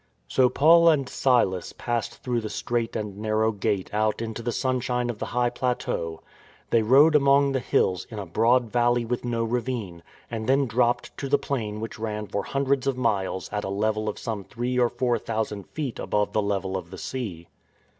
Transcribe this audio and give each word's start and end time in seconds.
"* 0.19 0.27
So 0.35 0.49
Paul 0.49 0.89
and 0.89 1.07
Silas 1.07 1.73
passed 1.77 2.23
through 2.23 2.41
the 2.41 2.49
straight 2.49 2.95
and 2.95 3.17
narrow 3.19 3.51
Gate 3.51 3.91
out 3.93 4.19
into 4.19 4.41
the 4.41 4.51
sunshine 4.51 5.11
of 5.11 5.19
the 5.19 5.27
high 5.27 5.51
plateau. 5.51 6.23
They 6.71 6.81
rode 6.81 7.13
among 7.15 7.51
the 7.51 7.59
hills 7.59 8.07
in 8.09 8.17
a 8.17 8.25
broad 8.25 8.71
valley 8.71 9.05
with 9.05 9.23
no 9.23 9.43
ravine, 9.43 10.01
and 10.31 10.49
then 10.49 10.65
dropped 10.65 11.15
to 11.19 11.29
the 11.29 11.37
plain 11.37 11.79
which 11.79 11.99
ran 11.99 12.25
for 12.25 12.41
hundreds 12.41 12.87
of 12.87 12.97
miles 12.97 13.47
at 13.53 13.63
a 13.63 13.69
level 13.69 14.09
of 14.09 14.17
some 14.17 14.43
three 14.43 14.79
or 14.79 14.89
four 14.89 15.19
thousand 15.19 15.67
feet 15.67 15.99
above 15.99 16.33
the 16.33 16.41
level 16.41 16.75
of 16.77 16.89
the 16.89 16.97
sea. 16.97 17.47